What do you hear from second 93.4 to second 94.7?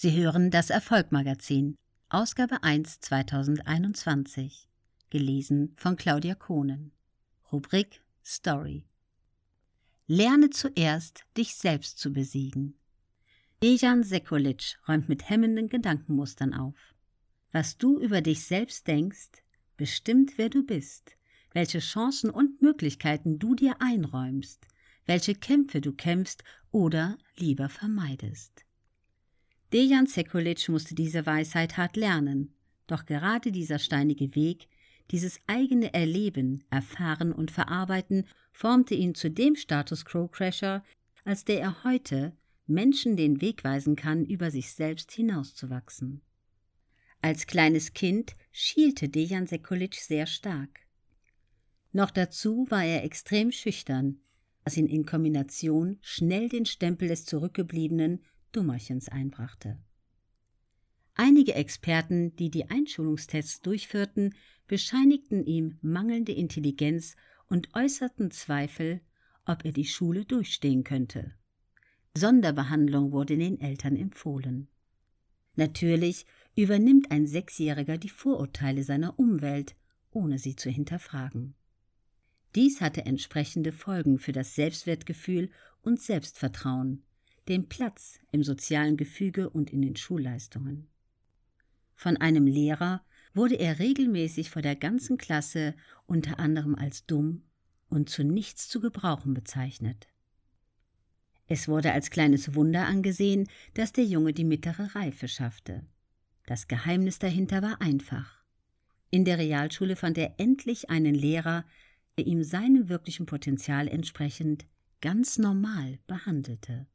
er regelmäßig vor